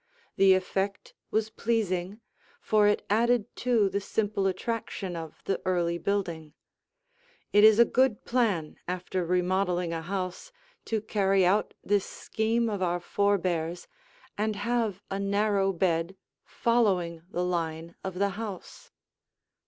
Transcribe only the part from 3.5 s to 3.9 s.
to